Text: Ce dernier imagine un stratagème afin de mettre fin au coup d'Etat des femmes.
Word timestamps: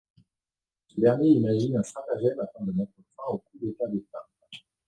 Ce 0.87 0.99
dernier 0.99 1.27
imagine 1.29 1.77
un 1.77 1.83
stratagème 1.83 2.39
afin 2.39 2.65
de 2.65 2.71
mettre 2.71 2.91
fin 3.15 3.25
au 3.33 3.37
coup 3.37 3.59
d'Etat 3.61 3.87
des 3.89 4.03
femmes. 4.11 4.59